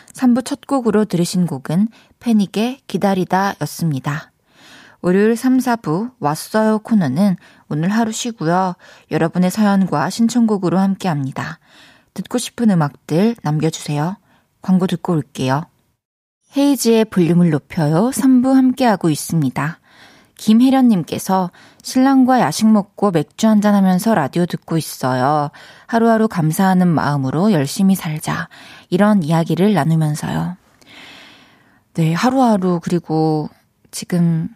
3부 0.13 0.45
첫 0.45 0.61
곡으로 0.67 1.05
들으신 1.05 1.45
곡은 1.45 1.87
패닉의 2.19 2.81
기다리다 2.87 3.55
였습니다. 3.61 4.31
월요일 5.01 5.35
3, 5.35 5.57
4부 5.57 6.11
왔어요 6.19 6.79
코너는 6.79 7.35
오늘 7.69 7.89
하루 7.89 8.11
쉬고요. 8.11 8.75
여러분의 9.09 9.49
사연과 9.49 10.09
신청곡으로 10.09 10.77
함께 10.77 11.07
합니다. 11.07 11.59
듣고 12.13 12.37
싶은 12.37 12.69
음악들 12.69 13.35
남겨주세요. 13.41 14.17
광고 14.61 14.85
듣고 14.85 15.13
올게요. 15.13 15.65
헤이지의 16.55 17.05
볼륨을 17.05 17.49
높여요. 17.49 18.11
3부 18.11 18.53
함께하고 18.53 19.09
있습니다. 19.09 19.80
김혜련님께서 20.41 21.51
신랑과 21.83 22.39
야식 22.39 22.65
먹고 22.67 23.11
맥주 23.11 23.47
한잔 23.47 23.75
하면서 23.75 24.15
라디오 24.15 24.47
듣고 24.47 24.75
있어요. 24.75 25.51
하루하루 25.85 26.27
감사하는 26.27 26.87
마음으로 26.87 27.51
열심히 27.51 27.93
살자. 27.93 28.49
이런 28.89 29.21
이야기를 29.21 29.75
나누면서요. 29.75 30.57
네, 31.93 32.13
하루하루 32.15 32.79
그리고 32.81 33.49
지금 33.91 34.49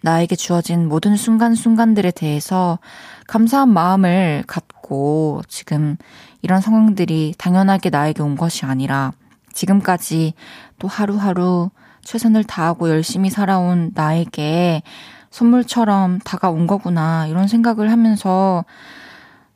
나에게 0.00 0.34
주어진 0.34 0.88
모든 0.88 1.14
순간순간들에 1.14 2.10
대해서 2.10 2.80
감사한 3.28 3.68
마음을 3.68 4.42
갖고 4.48 5.42
지금 5.46 5.96
이런 6.42 6.60
상황들이 6.60 7.34
당연하게 7.38 7.90
나에게 7.90 8.24
온 8.24 8.36
것이 8.36 8.66
아니라 8.66 9.12
지금까지 9.52 10.34
또 10.80 10.88
하루하루 10.88 11.70
최선을 12.02 12.42
다하고 12.42 12.88
열심히 12.88 13.30
살아온 13.30 13.92
나에게 13.94 14.82
선물처럼 15.30 16.20
다가온 16.20 16.66
거구나, 16.66 17.26
이런 17.26 17.48
생각을 17.48 17.90
하면서 17.90 18.64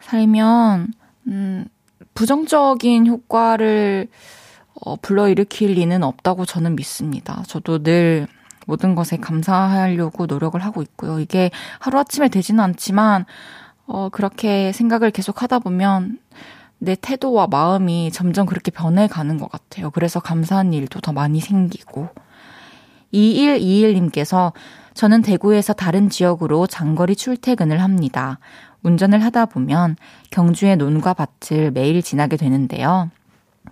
살면, 0.00 0.92
음, 1.28 1.66
부정적인 2.14 3.06
효과를 3.06 4.08
어, 4.84 4.96
불러일으킬 4.96 5.72
리는 5.72 6.02
없다고 6.02 6.44
저는 6.44 6.76
믿습니다. 6.76 7.42
저도 7.46 7.82
늘 7.82 8.26
모든 8.66 8.94
것에 8.94 9.16
감사하려고 9.16 10.26
노력을 10.26 10.58
하고 10.62 10.82
있고요. 10.82 11.20
이게 11.20 11.50
하루아침에 11.78 12.28
되지는 12.28 12.62
않지만, 12.64 13.24
어, 13.86 14.08
그렇게 14.08 14.72
생각을 14.72 15.10
계속 15.10 15.42
하다 15.42 15.60
보면 15.60 16.18
내 16.78 16.96
태도와 17.00 17.46
마음이 17.46 18.10
점점 18.12 18.46
그렇게 18.46 18.70
변해가는 18.70 19.38
것 19.38 19.50
같아요. 19.50 19.90
그래서 19.90 20.18
감사한 20.18 20.72
일도 20.72 21.00
더 21.00 21.12
많이 21.12 21.40
생기고. 21.40 22.08
2121님께서 23.12 24.52
저는 24.94 25.22
대구에서 25.22 25.72
다른 25.72 26.10
지역으로 26.10 26.66
장거리 26.66 27.16
출퇴근을 27.16 27.82
합니다. 27.82 28.38
운전을 28.82 29.22
하다 29.24 29.46
보면 29.46 29.96
경주의 30.30 30.76
논과 30.76 31.14
밭을 31.14 31.70
매일 31.70 32.02
지나게 32.02 32.36
되는데요. 32.36 33.10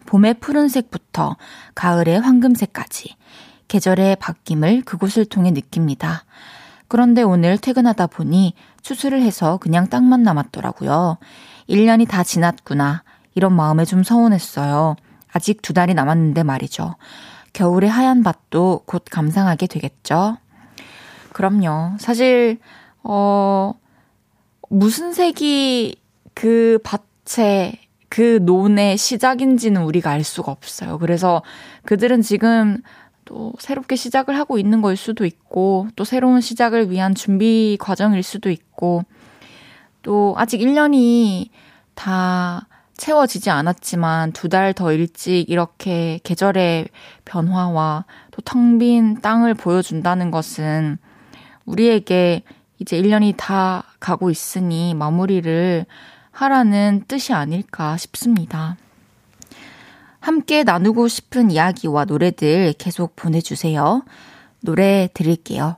봄의 0.06 0.34
푸른색부터 0.34 1.36
가을의 1.74 2.20
황금색까지 2.20 3.16
계절의 3.68 4.16
바뀜을 4.16 4.82
그곳을 4.82 5.24
통해 5.24 5.50
느낍니다. 5.50 6.24
그런데 6.88 7.22
오늘 7.22 7.58
퇴근하다 7.58 8.08
보니 8.08 8.54
추수를 8.82 9.22
해서 9.22 9.58
그냥 9.58 9.88
땅만 9.88 10.22
남았더라고요. 10.22 11.18
1년이 11.68 12.08
다 12.08 12.24
지났구나. 12.24 13.04
이런 13.34 13.52
마음에 13.52 13.84
좀 13.84 14.02
서운했어요. 14.02 14.96
아직 15.32 15.62
두 15.62 15.72
달이 15.72 15.94
남았는데 15.94 16.42
말이죠. 16.42 16.96
겨울의 17.52 17.88
하얀 17.88 18.24
밭도 18.24 18.82
곧 18.86 19.04
감상하게 19.08 19.68
되겠죠? 19.68 20.38
그럼요. 21.32 21.96
사실, 21.98 22.58
어, 23.02 23.72
무슨 24.68 25.12
색이 25.12 25.96
그 26.34 26.78
밭의 26.84 27.78
그 28.08 28.40
논의 28.42 28.96
시작인지는 28.96 29.82
우리가 29.84 30.10
알 30.10 30.24
수가 30.24 30.50
없어요. 30.52 30.98
그래서 30.98 31.42
그들은 31.84 32.22
지금 32.22 32.78
또 33.24 33.52
새롭게 33.60 33.94
시작을 33.96 34.36
하고 34.36 34.58
있는 34.58 34.82
거일 34.82 34.96
수도 34.96 35.24
있고, 35.24 35.86
또 35.94 36.04
새로운 36.04 36.40
시작을 36.40 36.90
위한 36.90 37.14
준비 37.14 37.76
과정일 37.80 38.22
수도 38.24 38.50
있고, 38.50 39.04
또 40.02 40.34
아직 40.38 40.60
1년이 40.60 41.50
다 41.94 42.66
채워지지 42.96 43.50
않았지만 43.50 44.32
두 44.32 44.48
달 44.48 44.72
더 44.74 44.92
일찍 44.92 45.48
이렇게 45.48 46.18
계절의 46.24 46.88
변화와 47.24 48.04
또 48.32 48.42
텅 48.42 48.78
빈 48.78 49.20
땅을 49.20 49.54
보여준다는 49.54 50.30
것은 50.30 50.98
우리에게 51.66 52.42
이제 52.78 53.00
1년이 53.00 53.34
다 53.36 53.84
가고 54.00 54.30
있으니 54.30 54.94
마무리를 54.94 55.84
하라는 56.32 57.04
뜻이 57.06 57.32
아닐까 57.32 57.96
싶습니다. 57.96 58.76
함께 60.20 60.64
나누고 60.64 61.08
싶은 61.08 61.50
이야기와 61.50 62.04
노래들 62.04 62.74
계속 62.78 63.16
보내주세요. 63.16 64.02
노래 64.60 65.08
드릴게요. 65.14 65.76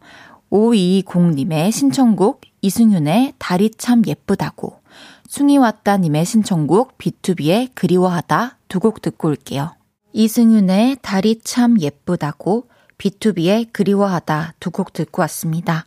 5220님의 0.51 1.73
신청곡 1.73 2.43
이승윤의 2.61 3.35
달이 3.39 3.71
참 3.79 4.03
예쁘다고 4.07 4.81
숭이 5.29 5.57
왔다님의 5.59 6.25
신청곡 6.27 6.99
B2B의 6.99 7.71
그리워하다 7.75 8.59
두 8.69 8.81
곡 8.81 9.01
듣고 9.01 9.29
올게요. 9.29 9.75
이승윤의 10.13 10.99
달이 11.03 11.41
참 11.43 11.81
예쁘다고 11.81 12.69
B2B의 13.03 13.69
그리워하다 13.73 14.55
두 14.61 14.71
곡 14.71 14.93
듣고 14.93 15.23
왔습니다. 15.23 15.85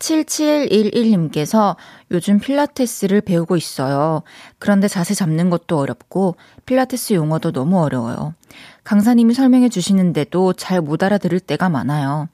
7711님께서 0.00 1.76
요즘 2.10 2.38
필라테스를 2.40 3.20
배우고 3.20 3.56
있어요. 3.56 4.22
그런데 4.58 4.88
자세 4.88 5.14
잡는 5.14 5.50
것도 5.50 5.78
어렵고 5.78 6.36
필라테스 6.66 7.12
용어도 7.12 7.52
너무 7.52 7.80
어려워요. 7.82 8.34
강사님이 8.82 9.34
설명해 9.34 9.68
주시는데도 9.68 10.54
잘 10.54 10.80
못 10.80 11.02
알아들을 11.02 11.38
때가 11.40 11.68
많아요. 11.68 12.28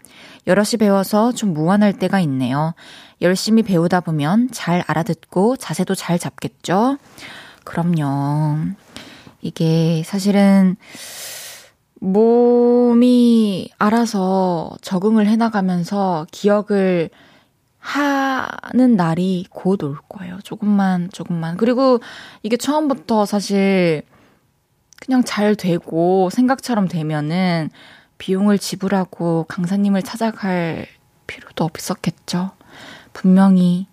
여럿이 0.46 0.78
배워서 0.78 1.32
좀 1.32 1.52
무안할 1.52 1.92
때가 1.98 2.20
있네요. 2.20 2.74
열심히 3.20 3.62
배우다 3.64 4.00
보면 4.00 4.48
잘 4.52 4.84
알아듣고 4.86 5.56
자세도 5.56 5.96
잘 5.96 6.18
잡겠죠? 6.20 6.98
그럼요. 7.64 8.58
이게 9.42 10.02
사실은 10.06 10.76
몸이 12.06 13.70
알아서 13.78 14.70
적응을 14.80 15.26
해나가면서 15.26 16.26
기억을 16.30 17.10
하는 17.78 18.96
날이 18.96 19.46
곧 19.50 19.82
올 19.82 19.96
거예요. 20.08 20.38
조금만, 20.42 21.10
조금만. 21.10 21.56
그리고 21.56 22.00
이게 22.42 22.56
처음부터 22.56 23.26
사실 23.26 24.02
그냥 25.00 25.22
잘 25.24 25.54
되고 25.56 26.30
생각처럼 26.30 26.88
되면은 26.88 27.70
비용을 28.18 28.58
지불하고 28.58 29.44
강사님을 29.48 30.02
찾아갈 30.02 30.86
필요도 31.26 31.64
없었겠죠. 31.64 32.52
분명히 33.12 33.86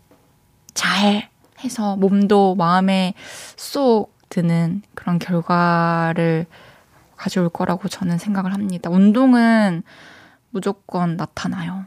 잘 0.74 1.30
해서 1.64 1.96
몸도 1.96 2.56
마음에 2.56 3.14
쏙 3.58 4.14
드는 4.30 4.82
그런 4.96 5.20
결과를 5.20 6.46
가져올 7.16 7.50
거라고 7.50 7.88
저는 7.88 8.18
생각을 8.18 8.54
합니다. 8.54 8.90
운동은 8.90 9.84
무조건 10.50 11.18
나타나요. 11.18 11.86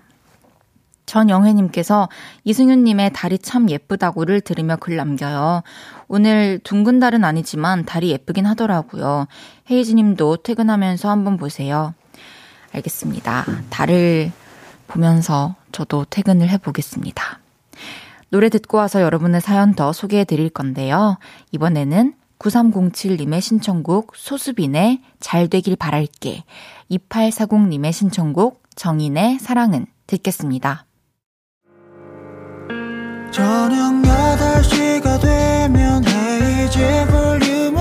전영혜님께서 1.06 2.08
이승윤님의 2.44 3.12
달이 3.12 3.38
참 3.38 3.70
예쁘다고를 3.70 4.40
들으며 4.40 4.76
글 4.76 4.96
남겨요. 4.96 5.62
오늘 6.08 6.58
둥근 6.64 6.98
달은 6.98 7.24
아니지만 7.24 7.84
달이 7.84 8.10
예쁘긴 8.10 8.44
하더라고요. 8.46 9.26
헤이즈님도 9.70 10.38
퇴근하면서 10.38 11.08
한번 11.08 11.36
보세요. 11.36 11.94
알겠습니다. 12.72 13.44
달을 13.70 14.32
보면서 14.88 15.54
저도 15.72 16.04
퇴근을 16.10 16.48
해보겠습니다. 16.48 17.40
노래 18.30 18.48
듣고 18.48 18.78
와서 18.78 19.00
여러분의 19.00 19.40
사연 19.40 19.74
더 19.74 19.92
소개해 19.92 20.24
드릴 20.24 20.50
건데요. 20.50 21.18
이번에는 21.52 22.14
9307님의 22.38 23.40
신청곡 23.40 24.12
소수빈의 24.14 25.00
잘 25.20 25.48
되길 25.48 25.76
바랄게 25.76 26.44
2840님의 26.90 27.92
신청곡 27.92 28.62
정인의 28.74 29.38
사랑은 29.38 29.86
듣겠습니다. 30.06 30.86
저녁 33.30 34.02
8시가 34.02 35.20
되면 35.20 36.04
헤이즈 36.06 37.06
볼륨 37.10 37.75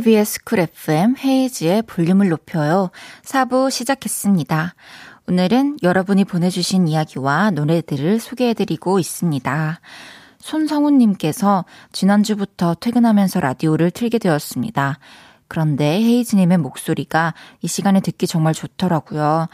KBS 0.00 0.44
Cool 0.44 0.60
FM 0.60 1.14
헤이즈의 1.22 1.82
볼륨을 1.82 2.30
높여요. 2.30 2.90
4부 3.22 3.70
시작했습니다. 3.70 4.74
오늘은 5.28 5.76
여러분이 5.82 6.24
보내주신 6.24 6.88
이야기와 6.88 7.50
노래들을 7.50 8.18
소개해드리고 8.18 8.98
있습니다. 8.98 9.80
손성훈님께서 10.38 11.66
지난주부터 11.92 12.76
퇴근하면서 12.80 13.40
라디오를 13.40 13.90
틀게 13.90 14.18
되었습니다. 14.18 14.98
그런데 15.48 15.84
헤이즈님의 15.84 16.56
목소리가 16.56 17.34
이 17.60 17.68
시간에 17.68 18.00
듣기 18.00 18.26
정말 18.26 18.54
좋더라고요. 18.54 19.48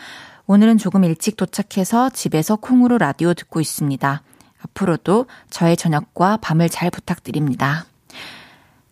오늘은 0.47 0.79
조금 0.79 1.03
일찍 1.03 1.37
도착해서 1.37 2.11
집에서 2.11 2.55
콩으로 2.55 2.99
라디오 2.99 3.35
듣고 3.35 3.61
있습니다. 3.61 4.23
앞으로도 4.63 5.27
저의 5.51 5.77
저녁과 5.77 6.37
밤을 6.37 6.69
잘 6.69 6.91
부탁드립니다. 6.91 7.87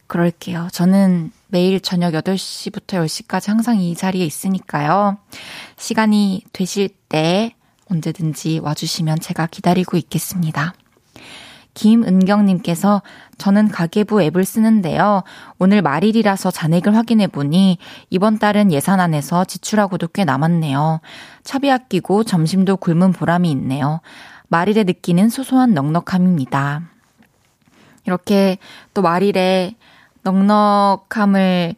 그럴게요. 0.06 0.68
저는 0.72 1.32
매일 1.54 1.78
저녁 1.78 2.14
8시부터 2.14 3.06
10시까지 3.06 3.46
항상 3.46 3.78
이 3.78 3.94
자리에 3.94 4.26
있으니까요. 4.26 5.18
시간이 5.76 6.42
되실 6.52 6.88
때 7.08 7.54
언제든지 7.88 8.58
와주시면 8.58 9.20
제가 9.20 9.46
기다리고 9.46 9.96
있겠습니다. 9.96 10.74
김은경님께서 11.74 13.02
저는 13.38 13.68
가계부 13.68 14.20
앱을 14.20 14.44
쓰는데요. 14.44 15.22
오늘 15.60 15.80
말일이라서 15.80 16.50
잔액을 16.50 16.96
확인해 16.96 17.28
보니 17.28 17.78
이번 18.10 18.40
달은 18.40 18.72
예산 18.72 18.98
안에서 18.98 19.44
지출하고도 19.44 20.08
꽤 20.08 20.24
남았네요. 20.24 21.00
차비 21.44 21.70
아끼고 21.70 22.24
점심도 22.24 22.78
굶은 22.78 23.12
보람이 23.12 23.48
있네요. 23.52 24.00
말일에 24.48 24.82
느끼는 24.82 25.28
소소한 25.28 25.72
넉넉함입니다. 25.72 26.82
이렇게 28.06 28.58
또 28.92 29.02
말일에 29.02 29.76
넉넉함을 30.24 31.74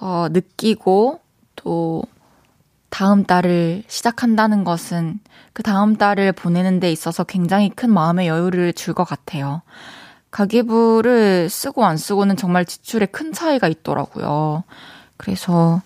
어, 0.00 0.26
느끼고 0.30 1.20
또 1.56 2.02
다음 2.90 3.24
달을 3.24 3.82
시작한다는 3.88 4.64
것은 4.64 5.18
그 5.52 5.62
다음 5.62 5.96
달을 5.96 6.32
보내는 6.32 6.80
데 6.80 6.92
있어서 6.92 7.24
굉장히 7.24 7.70
큰 7.70 7.92
마음의 7.92 8.28
여유를 8.28 8.72
줄 8.74 8.94
것 8.94 9.04
같아요. 9.04 9.62
가계부를 10.30 11.48
쓰고 11.48 11.84
안 11.84 11.96
쓰고는 11.96 12.36
정말 12.36 12.64
지출에 12.64 13.06
큰 13.06 13.32
차이가 13.32 13.68
있더라고요. 13.68 14.64
그래서 15.16 15.80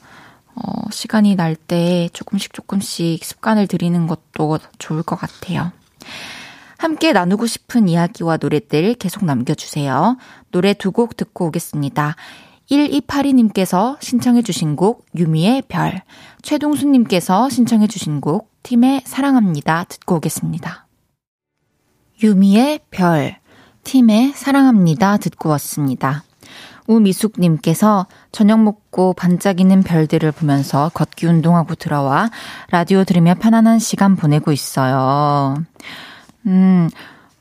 어, 0.54 0.82
시간이 0.90 1.36
날 1.36 1.54
때 1.54 2.08
조금씩 2.12 2.52
조금씩 2.52 3.24
습관을 3.24 3.66
들이는 3.66 4.06
것도 4.06 4.58
좋을 4.78 5.02
것 5.02 5.16
같아요. 5.16 5.70
함께 6.78 7.12
나누고 7.12 7.46
싶은 7.46 7.88
이야기와 7.88 8.38
노래들 8.38 8.94
계속 8.94 9.24
남겨주세요. 9.24 10.16
노래 10.52 10.72
두 10.74 10.92
곡 10.92 11.16
듣고 11.16 11.46
오겠습니다. 11.48 12.14
1282님께서 12.70 14.00
신청해주신 14.00 14.76
곡 14.76 15.04
유미의 15.16 15.62
별, 15.68 16.02
최동수님께서 16.42 17.48
신청해주신 17.48 18.20
곡 18.20 18.50
팀의 18.62 19.02
사랑합니다 19.04 19.84
듣고 19.88 20.16
오겠습니다. 20.16 20.86
유미의 22.22 22.80
별, 22.90 23.36
팀의 23.84 24.32
사랑합니다 24.34 25.16
듣고 25.16 25.48
왔습니다. 25.50 26.24
우미숙님께서 26.86 28.06
저녁 28.32 28.62
먹고 28.62 29.12
반짝이는 29.14 29.82
별들을 29.82 30.32
보면서 30.32 30.90
걷기 30.94 31.26
운동하고 31.26 31.74
들어와 31.74 32.30
라디오 32.70 33.04
들으며 33.04 33.34
편안한 33.34 33.78
시간 33.78 34.16
보내고 34.16 34.52
있어요. 34.52 35.56
음, 36.46 36.88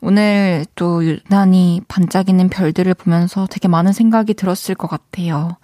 오늘 0.01 0.65
또 0.75 1.03
유난히 1.03 1.81
반짝이는 1.87 2.49
별들을 2.49 2.93
보면서 2.93 3.47
되게 3.49 3.67
많은 3.67 3.93
생각이 3.93 4.33
들었을 4.33 4.75
것 4.75 4.87
같아요. 4.87 5.57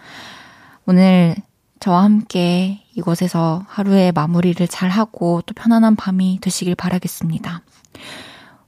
오늘 0.85 1.35
저와 1.79 2.03
함께 2.03 2.81
이곳에서 2.95 3.63
하루의 3.67 4.11
마무리를 4.13 4.65
잘 4.67 4.89
하고 4.89 5.41
또 5.45 5.53
편안한 5.53 5.95
밤이 5.95 6.39
되시길 6.41 6.75
바라겠습니다. 6.75 7.61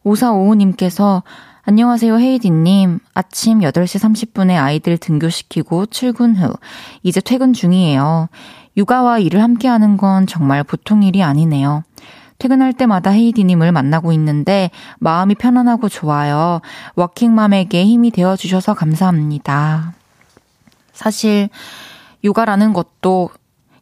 5455님께서 0.05 1.23
안녕하세요, 1.63 2.19
헤이디님. 2.19 2.99
아침 3.15 3.59
8시 3.61 3.99
30분에 3.99 4.61
아이들 4.61 4.97
등교시키고 4.99 5.87
출근 5.87 6.35
후, 6.35 6.53
이제 7.01 7.19
퇴근 7.21 7.53
중이에요. 7.53 8.29
육아와 8.77 9.17
일을 9.17 9.41
함께 9.41 9.67
하는 9.67 9.97
건 9.97 10.27
정말 10.27 10.63
보통 10.63 11.01
일이 11.01 11.23
아니네요. 11.23 11.83
퇴근할 12.45 12.73
때마다 12.73 13.09
헤이디님을 13.09 13.71
만나고 13.71 14.11
있는데 14.11 14.69
마음이 14.99 15.33
편안하고 15.33 15.89
좋아요. 15.89 16.61
워킹맘에게 16.93 17.83
힘이 17.83 18.11
되어 18.11 18.35
주셔서 18.35 18.75
감사합니다. 18.75 19.93
사실, 20.93 21.49
육아라는 22.23 22.73
것도, 22.73 23.31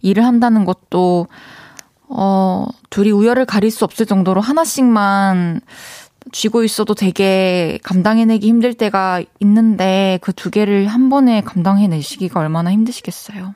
일을 0.01 0.23
한다는 0.23 0.63
것도, 0.63 1.27
어, 2.07 2.65
둘이 2.89 3.11
우열을 3.11 3.45
가릴 3.45 3.69
수 3.69 3.83
없을 3.83 4.05
정도로 4.05 4.39
하나씩만 4.39 5.59
쥐고 6.31 6.63
있어도 6.63 6.93
되게 6.93 7.79
감당해내기 7.83 8.47
힘들 8.47 8.73
때가 8.73 9.21
있는데 9.41 10.19
그 10.21 10.31
두 10.31 10.49
개를 10.49 10.87
한 10.87 11.09
번에 11.09 11.41
감당해내시기가 11.41 12.39
얼마나 12.39 12.71
힘드시겠어요. 12.71 13.53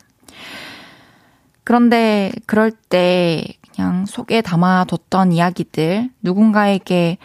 그런데 1.64 2.34
그럴 2.46 2.72
때 2.72 3.46
그냥 3.78 4.08
속에 4.08 4.42
담아뒀던 4.42 5.32
이야기들 5.32 6.10
누군가에게 6.24 7.20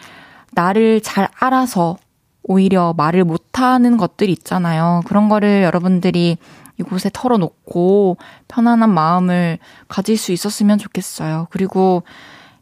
나를 0.51 1.01
잘 1.01 1.27
알아서 1.39 1.97
오히려 2.43 2.93
말을 2.95 3.23
못하는 3.23 3.97
것들 3.97 4.29
있잖아요. 4.29 5.01
그런 5.05 5.29
거를 5.29 5.63
여러분들이 5.63 6.37
이곳에 6.77 7.09
털어놓고 7.11 8.17
편안한 8.47 8.93
마음을 8.93 9.57
가질 9.87 10.15
수 10.15 10.31
있었으면 10.31 10.77
좋겠어요. 10.77 11.47
그리고 11.49 12.03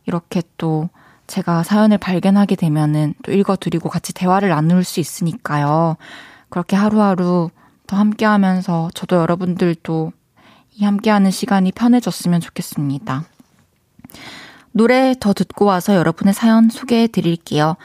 이렇게 0.05 0.41
또 0.57 0.87
제가 1.27 1.63
사연을 1.63 1.97
발견하게 1.97 2.55
되면은 2.55 3.15
또 3.23 3.33
읽어드리고 3.33 3.89
같이 3.89 4.13
대화를 4.13 4.47
나눌 4.49 4.85
수 4.85 5.01
있으니까요. 5.01 5.97
그렇게 6.49 6.77
하루하루 6.77 7.49
더 7.87 7.97
함께 7.97 8.23
하면서 8.23 8.89
저도 8.93 9.17
여러분들도 9.17 10.13
이 10.75 10.85
함께하는 10.85 11.29
시간이 11.29 11.73
편해졌으면 11.73 12.39
좋겠습니다. 12.39 13.25
노래 14.71 15.13
더 15.19 15.33
듣고 15.33 15.65
와서 15.65 15.95
여러분의 15.95 16.33
사연 16.33 16.69
소개해 16.69 17.07
드릴게요. 17.07 17.75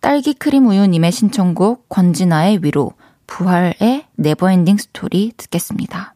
딸기 0.00 0.34
크림 0.34 0.66
우유님의 0.66 1.12
신청곡 1.12 1.88
권진아의 1.88 2.60
위로, 2.62 2.92
부활의 3.26 4.06
Never 4.16 4.43
Ending 4.43 4.76
Story 4.76 5.32
듣겠습니다. 5.36 6.14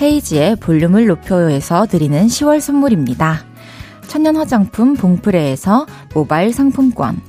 헤이즈의 0.00 0.56
볼륨을 0.56 1.06
높여요에서 1.06 1.86
드리는 1.86 2.26
10월 2.26 2.60
선물입니다. 2.60 3.44
천연 4.08 4.36
화장품 4.36 4.94
봉프레에서 4.94 5.86
모바일 6.12 6.52
상품권, 6.52 7.20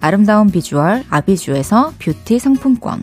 아름다운 0.00 0.50
비주얼 0.50 1.04
아비주에서 1.10 1.92
뷰티 1.98 2.38
상품권, 2.38 3.02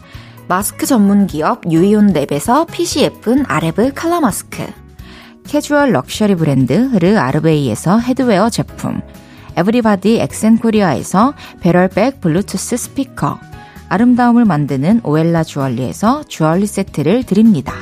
마스크 0.51 0.85
전문 0.85 1.27
기업 1.27 1.61
유이온 1.71 2.11
랩에서 2.11 2.67
핏이 2.69 3.05
예쁜 3.05 3.45
아레브 3.47 3.93
칼라 3.93 4.19
마스크 4.19 4.67
캐주얼 5.47 5.93
럭셔리 5.93 6.35
브랜드 6.35 6.73
르 6.73 7.17
아르베이에서 7.17 7.99
headwear 7.99 8.49
제품 8.49 8.99
에브리바디 9.55 10.19
엑센코리아에서 10.19 11.35
배럴백 11.61 12.19
블루투스 12.19 12.75
스피커 12.75 13.39
아름다움을 13.87 14.43
만드는 14.43 14.99
오엘라 15.05 15.45
주얼리에서 15.45 16.25
주얼리 16.27 16.65
세트를 16.65 17.23
드립니다. 17.23 17.73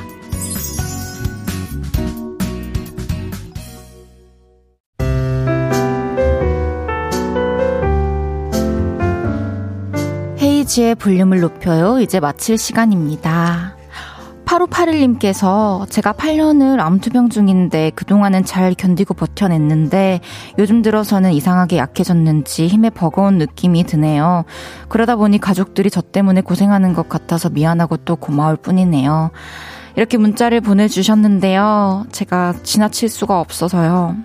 헤이지의 10.70 10.96
볼륨을 10.96 11.40
높여요. 11.40 12.00
이제 12.00 12.20
마칠 12.20 12.58
시간입니다. 12.58 13.76
8581님께서 14.46 15.90
제가 15.90 16.14
8년을 16.14 16.80
암투병 16.80 17.30
중인데 17.30 17.92
그동안은 17.96 18.46
잘 18.46 18.74
견디고 18.74 19.14
버텨냈는데 19.16 20.22
요즘 20.58 20.82
들어서는 20.82 21.34
이상하게 21.34 21.78
약해졌는지 21.78 22.68
힘에 22.68 22.90
버거운 22.90 23.38
느낌이 23.38 23.84
드네요. 23.84 24.46
그러다 24.88 25.16
보니 25.16 25.40
가족들이 25.40 25.90
저 25.90 26.02
때문에 26.02 26.42
고생하는 26.42 26.94
것 26.94 27.10
같아서 27.10 27.50
미안하고 27.50 27.98
또 27.98 28.16
고마울 28.16 28.56
뿐이네요. 28.56 29.32
이렇게 29.96 30.18
문자를 30.18 30.62
보내주셨는데요. 30.62 32.06
제가 32.12 32.56
지나칠 32.64 33.10
수가 33.10 33.40
없어서요. 33.40 34.16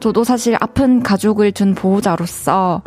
저도 0.00 0.24
사실 0.24 0.56
아픈 0.60 1.02
가족을 1.02 1.52
둔 1.52 1.74
보호자로서 1.74 2.82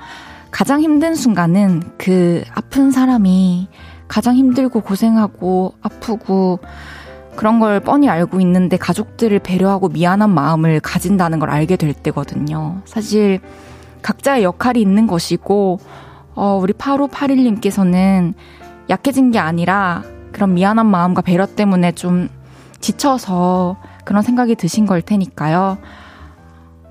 가장 0.58 0.82
힘든 0.82 1.14
순간은 1.14 1.84
그 2.00 2.44
아픈 2.56 2.90
사람이 2.90 3.68
가장 4.08 4.34
힘들고 4.34 4.82
고생하고 4.82 5.76
아프고 5.84 6.58
그런 7.36 7.60
걸 7.60 7.80
뻔히 7.80 8.10
알고 8.10 8.42
있는데 8.42 8.76
가족들을 8.76 9.38
배려하고 9.38 9.90
미안한 9.90 10.32
마음을 10.32 10.80
가진다는 10.80 11.38
걸 11.38 11.52
알게 11.52 11.76
될 11.76 11.94
때거든요. 11.94 12.82
사실 12.86 13.40
각자의 14.02 14.44
역할이 14.44 14.82
있는 14.82 15.06
것이고, 15.06 15.78
어, 16.34 16.60
우리 16.60 16.74
8581님께서는 16.74 18.34
약해진 18.90 19.30
게 19.30 19.38
아니라 19.38 20.02
그런 20.32 20.56
미안한 20.56 20.88
마음과 20.88 21.22
배려 21.22 21.46
때문에 21.46 21.92
좀 21.92 22.30
지쳐서 22.80 23.78
그런 24.06 24.24
생각이 24.24 24.56
드신 24.56 24.88
걸 24.88 25.04
테니까요. 25.04 25.78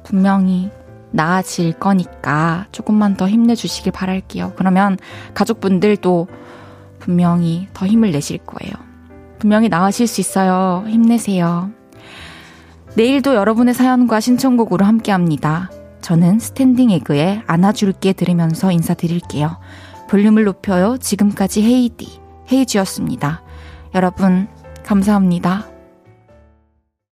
분명히 0.04 0.70
나아질 1.16 1.72
거니까 1.74 2.66
조금만 2.72 3.16
더 3.16 3.28
힘내주시길 3.28 3.92
바랄게요. 3.92 4.52
그러면 4.56 4.96
가족분들도 5.34 6.28
분명히 6.98 7.68
더 7.72 7.86
힘을 7.86 8.12
내실 8.12 8.38
거예요. 8.38 8.72
분명히 9.38 9.68
나으실 9.68 10.06
수 10.06 10.20
있어요. 10.20 10.84
힘내세요. 10.86 11.70
내일도 12.94 13.34
여러분의 13.34 13.74
사연과 13.74 14.20
신청곡으로 14.20 14.84
함께 14.84 15.12
합니다. 15.12 15.70
저는 16.00 16.38
스탠딩 16.38 16.90
에그의 16.90 17.42
안아줄게 17.46 18.12
들으면서 18.12 18.70
인사드릴게요. 18.70 19.58
볼륨을 20.08 20.44
높여요. 20.44 20.96
지금까지 20.98 21.62
헤이디, 21.62 22.20
헤이지였습니다. 22.50 23.42
여러분, 23.94 24.48
감사합니다. 24.84 25.75